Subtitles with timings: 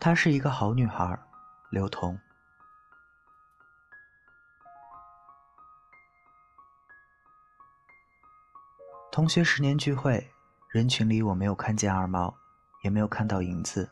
[0.00, 1.18] 她是一个好女孩，
[1.68, 2.18] 刘同。
[9.12, 10.32] 同学十年聚会，
[10.70, 12.34] 人群里我没有看见二毛，
[12.82, 13.90] 也没有看到影子。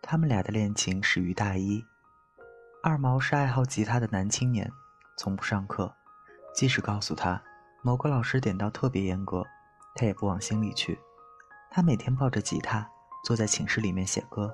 [0.00, 1.84] 他们俩的恋情始于大一。
[2.82, 4.72] 二毛是爱好吉他的男青年，
[5.18, 5.94] 从不上课，
[6.54, 7.42] 即使告诉他
[7.82, 9.46] 某个老师点到特别严格，
[9.94, 10.98] 他也不往心里去。
[11.70, 12.88] 他每天抱着吉他
[13.22, 14.50] 坐在寝室里面写歌，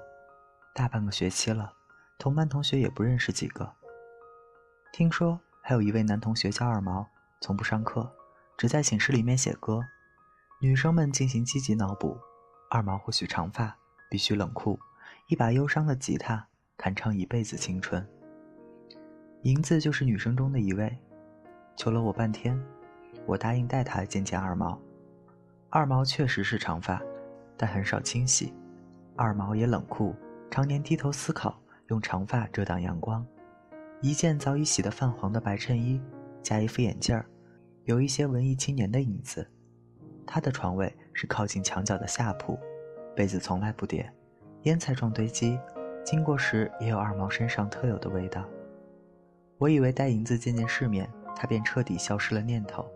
[0.76, 1.72] 大半个学期了，
[2.18, 3.72] 同班同学也不认识几个。
[4.92, 7.06] 听说还有一位男同学叫二毛，
[7.40, 8.14] 从不上课，
[8.58, 9.80] 只在寝室里面写歌。
[10.60, 12.18] 女生们进行积极脑补：
[12.70, 13.74] 二毛或许长发，
[14.10, 14.78] 必须冷酷，
[15.28, 18.06] 一把忧伤的吉他，弹唱一辈子青春。
[19.44, 20.94] 银子就是女生中的一位，
[21.74, 22.62] 求了我半天，
[23.24, 24.78] 我答应带她见见二毛。
[25.70, 27.00] 二毛确实是长发，
[27.56, 28.52] 但很少清洗。
[29.16, 30.14] 二毛也冷酷，
[30.50, 33.26] 常年低头思考，用长发遮挡阳光。
[34.00, 36.00] 一件早已洗得泛黄的白衬衣，
[36.42, 37.26] 加一副眼镜儿，
[37.84, 39.46] 有一些文艺青年的影子。
[40.26, 42.58] 他的床位是靠近墙角的下铺，
[43.14, 44.10] 被子从来不叠，
[44.62, 45.58] 烟菜状堆积，
[46.04, 48.44] 经过时也有二毛身上特有的味道。
[49.58, 52.86] 我以为带银子见见世面，他便彻底消失了念头。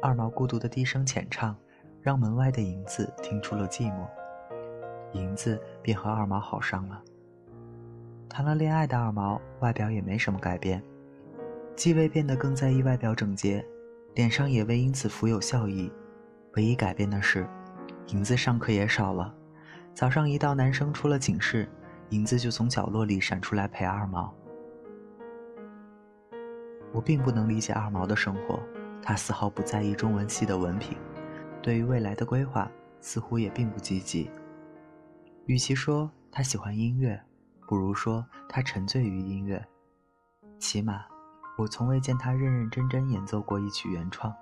[0.00, 1.56] 二毛孤独的低声浅唱，
[2.00, 4.06] 让门外的银子听出了寂寞。
[5.14, 7.02] 银子便和二毛好上了。
[8.28, 10.82] 谈了恋爱的二毛，外表也没什么改变，
[11.74, 13.64] 既未变得更在意外表整洁，
[14.14, 15.90] 脸上也未因此浮有笑意。
[16.56, 17.48] 唯一改变的是，
[18.08, 19.34] 银子上课也少了。
[19.94, 21.68] 早上一到男生出了寝室，
[22.10, 24.34] 银子就从角落里闪出来陪二毛。
[26.92, 28.60] 我并不能理解二毛的生活，
[29.02, 30.96] 他丝毫不在意中文系的文凭，
[31.62, 32.70] 对于未来的规划
[33.00, 34.30] 似乎也并不积极。
[35.46, 37.22] 与其说他喜欢音乐，
[37.68, 39.62] 不如说他沉醉于音乐。
[40.58, 41.04] 起码，
[41.58, 44.34] 我从未见他认认真真演奏过一曲原创，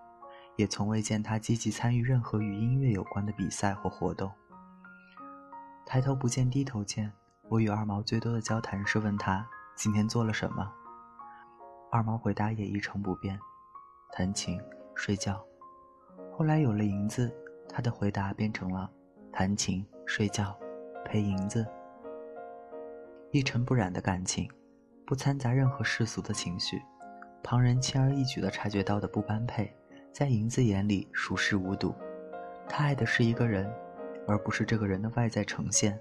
[0.57, 4.31] 也从未见他积极参与任何与音乐有关的比赛或活动。
[5.85, 7.13] 抬头不见低头见，
[7.49, 10.73] 我与二毛最多的交谈是问他今天做了什么。
[11.91, 13.37] 二毛回答也一成不变，
[14.13, 14.61] 弹琴、
[14.95, 15.45] 睡觉。
[16.33, 17.35] 后来有了银子，
[17.69, 18.89] 他的回答变成了
[19.33, 20.57] 弹琴、睡觉、
[21.05, 21.67] 陪银子。
[23.31, 24.51] 一尘不染的感情，
[25.07, 26.83] 不掺杂任何世俗的情绪，
[27.43, 29.75] 旁人轻而易举地察觉到的不般配，
[30.13, 31.95] 在银子眼里熟视无睹。
[32.69, 33.73] 他爱的是一个人，
[34.27, 35.99] 而不是这个人的外在呈现。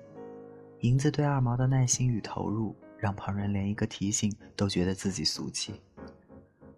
[0.80, 2.76] 银子对二毛的耐心与投入。
[3.02, 5.82] 让旁人连一个提醒都觉得自己俗气。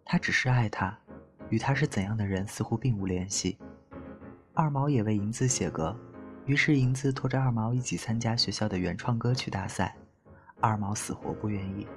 [0.06, 0.98] 他只是爱他，
[1.50, 3.58] 与他是怎样的人似乎并无联系。
[4.54, 5.94] 二毛也为银子写歌，
[6.46, 9.96] 于是银子拖着二毛一起参加学校的原创歌曲大赛，
[10.60, 11.88] 二毛死活不愿意。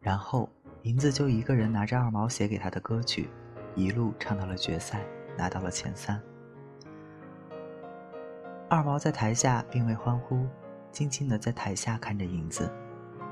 [0.00, 0.50] 然后
[0.82, 3.30] 银子就一个人拿着二毛写给他的歌曲，
[3.74, 5.02] 一路唱到了决赛，
[5.38, 6.20] 拿到了前三。
[8.68, 10.46] 二毛在台下并未欢呼，
[10.92, 12.70] 静静的在台下看着银子。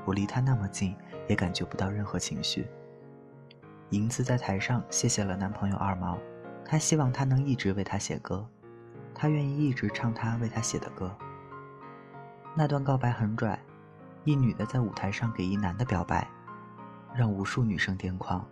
[0.03, 0.95] 我离他那么近，
[1.27, 2.67] 也感觉不到任何情绪。
[3.91, 6.17] 银子在台上谢谢了男朋友二毛，
[6.65, 8.47] 他希望他能一直为他写歌，
[9.23, 11.09] 他愿意一直唱他为他写的歌。
[12.53, 13.57] 那段告白很拽，
[14.25, 16.29] 一女的在舞台上给一男的表白，
[17.15, 18.45] 让无数女生癫狂。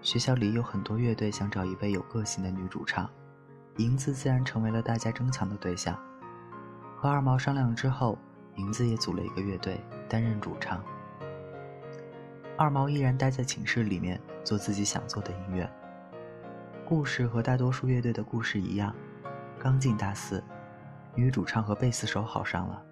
[0.00, 3.06] 学校里有很多乐队想找一位有个性的女主唱，
[3.76, 5.94] 银子自然成为了大家争抢的对象。
[6.96, 8.16] 和二毛商量之后。
[8.56, 10.80] 银子也组了一个乐队，担任主唱。
[12.56, 15.68] 二毛依然待在寝室里面做自己想做的音乐。
[16.86, 18.94] 故事和大多数乐队的故事一样，
[19.64, 20.44] 刚进大四，
[21.14, 22.84] 女主唱和贝斯手好上了，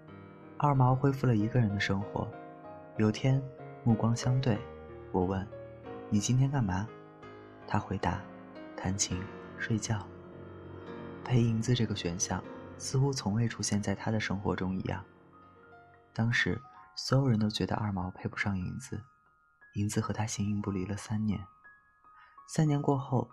[0.57, 2.27] 二毛恢复了一个人的生活。
[2.97, 3.43] 有天，
[3.85, 4.59] 目光相对，
[5.13, 5.47] 我问
[6.09, 6.89] ：“你今天干嘛？”
[7.69, 8.23] 他回答
[8.75, 9.23] ：“弹琴、
[9.59, 10.03] 睡觉。”
[11.23, 12.43] 陪银子这个选项
[12.79, 15.05] 似乎从未出现在他的生活中一样。
[16.15, 16.59] 当时，
[16.97, 18.99] 所有人都觉得二毛配不上银子，
[19.75, 21.39] 银子和他形影不离了三年。
[22.49, 23.29] 三年过后，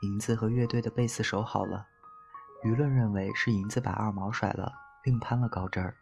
[0.00, 1.86] 银子和乐队的贝斯手好了，
[2.64, 4.72] 舆论认为是银子把二毛甩了，
[5.02, 5.94] 另攀了高枝儿。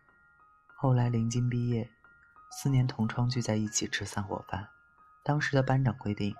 [0.77, 1.91] 后来临近毕业，
[2.53, 4.69] 四年同窗聚在一起吃散伙饭，
[5.25, 6.33] 当时的班长规定，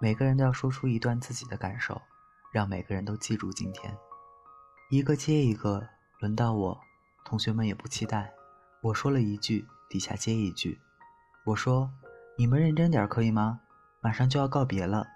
[0.00, 2.00] 每个人都要说出一段自己的感受，
[2.50, 3.94] 让每个人都记住今天。
[4.88, 5.86] 一个接一个，
[6.20, 6.80] 轮到我，
[7.26, 8.32] 同学们也不期待。
[8.80, 10.80] 我说了一句，底下接一句。
[11.44, 11.92] 我说
[12.38, 13.60] ：“你们认真点可以吗？
[14.00, 15.06] 马上就要告别了。”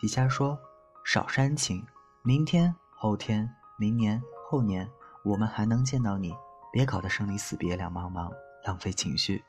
[0.00, 0.58] 底下说
[1.06, 1.86] ：“少煽情，
[2.22, 4.88] 明天、后天、明年、后年，
[5.24, 6.32] 我们还能见到你，
[6.72, 8.32] 别搞得生离死别两茫茫，
[8.64, 9.42] 浪费情绪。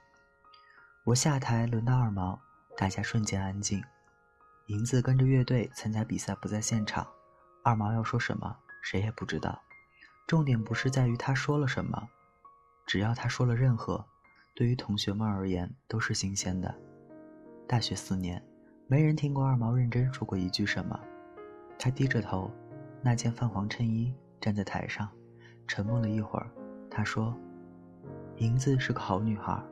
[1.04, 2.40] 我下台，轮到二毛，
[2.76, 3.84] 大家瞬间安静。
[4.66, 7.06] 银子跟着乐队参加比赛，不在现场。
[7.64, 9.62] 二毛要说什么，谁也不知道。
[10.26, 12.10] 重点不是在于他说了什么，
[12.88, 14.04] 只要他说了任何，
[14.56, 16.74] 对于同学们而言都是新鲜的。
[17.68, 18.44] 大学四年，
[18.88, 21.00] 没人听过二毛认真说过一句什么。
[21.78, 22.50] 他低着头，
[23.06, 24.12] 那件泛黄衬衣，
[24.42, 25.08] 站在台上，
[25.68, 26.50] 沉默了一会儿。
[26.90, 27.38] 他说
[28.38, 29.64] ：“银子是个好女孩。”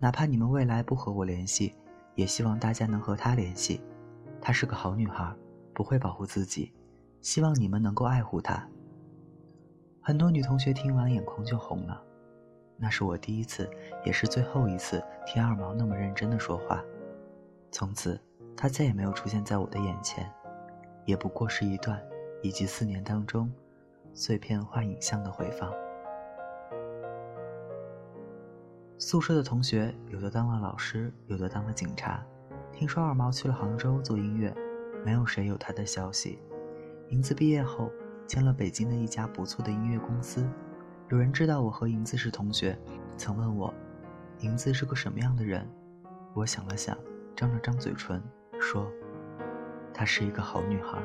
[0.00, 1.76] 哪怕你们未来不和我联系，
[2.16, 3.80] 也希望大家能和她联系。
[4.40, 5.32] 她是个好女孩，
[5.72, 6.72] 不会保护自己，
[7.20, 8.68] 希望你们能够爱护她。
[10.00, 12.02] 很多女同学听完眼眶就红了。
[12.76, 13.70] 那是我第一次，
[14.04, 16.82] 也是最后一次听二毛那么认真的说话。
[17.70, 18.20] 从此，
[18.56, 20.28] 他再也没有出现在我的眼前，
[21.04, 22.02] 也不过是一段
[22.46, 23.50] 以及四年当中
[24.14, 25.72] 碎片化影像的回放。
[28.98, 32.24] 宿舍的同学有的当了老师，有的当了警察。
[32.72, 34.54] 听说二毛去了杭州做音乐，
[35.04, 36.38] 没有谁有他的消息。
[37.08, 37.90] 银子毕业后
[38.28, 40.48] 签了北京的一家不错的音乐公司。
[41.08, 42.78] 有人知道我和银子是同学，
[43.16, 43.74] 曾问我，
[44.38, 45.68] 银子是个什么样的人？
[46.32, 46.96] 我想了想，
[47.34, 48.22] 张了张嘴唇，
[48.60, 48.88] 说
[49.92, 51.02] ：“她是一个好女孩。”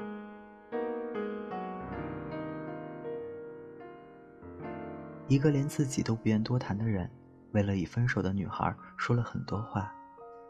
[5.31, 7.09] 一个连自己都不愿多谈的人。
[7.53, 9.89] 为了已分手的女孩说了很多话，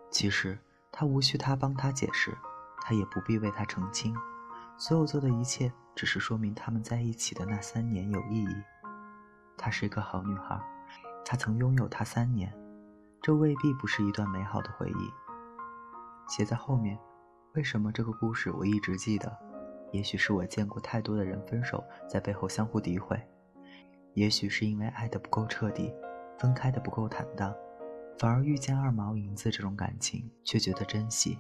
[0.10, 0.58] 其实
[0.92, 2.36] 他无需他帮他解释，
[2.82, 4.12] 他也不必为他澄清，
[4.80, 8.56] 所有做的一切只是说明他们在一起的那三年有意义。
[9.56, 10.60] 她是一个好女孩，
[11.24, 12.52] 他曾拥有她三年，
[13.22, 15.12] 这未必不是一段美好的回忆。
[16.28, 16.98] 写在后面，
[17.54, 19.32] 为什么这个故事我一直记得？
[19.92, 23.22] 也许是我见过太多的人分手在背后相互诋毁，
[24.14, 25.94] 也许是因为爱的不够彻底。
[26.40, 27.56] 分开的不够坦荡，
[28.18, 31.38] 反而遇见二毛银子这种感情，却觉得珍惜。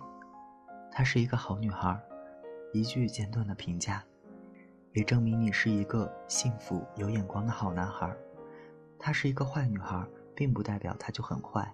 [0.91, 1.99] 她是一个好女孩，
[2.71, 4.03] 一句简短的评价，
[4.93, 8.15] 也证明你是一个幸福有眼光的好男孩。
[8.99, 11.73] 她是一个坏女孩，并不代表她就很坏，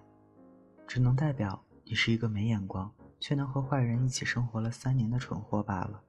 [0.86, 2.90] 只能代表你是一个没眼光
[3.20, 6.00] 却能和坏人一起生活了三年的蠢货罢了。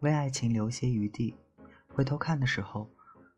[0.00, 1.34] 为爱情留些余地，
[1.94, 2.90] 回头看的时候，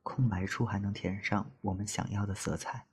[0.04, 2.84] 空白处还能填上我们想要的色彩。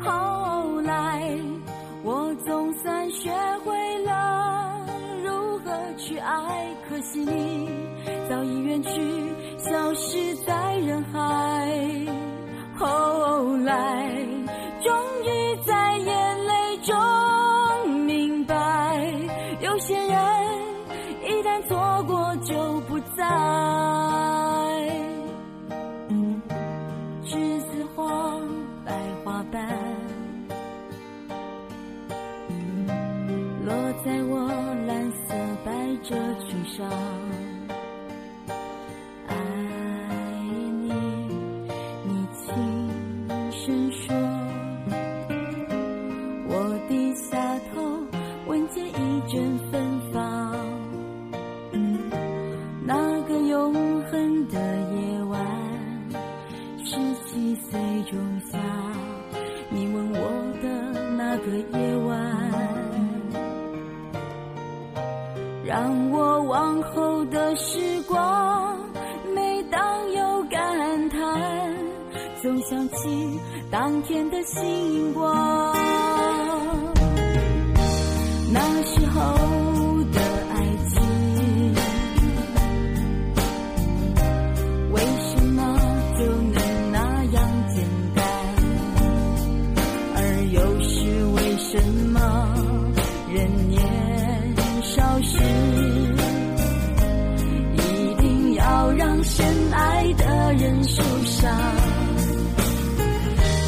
[0.00, 1.38] 后来，
[2.02, 4.84] 我总算学会了
[5.22, 7.68] 如何去爱，可惜你
[8.28, 8.90] 早已远去，
[9.58, 12.01] 消失在人海。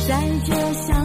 [0.06, 1.03] 在这小。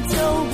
[0.00, 0.45] 就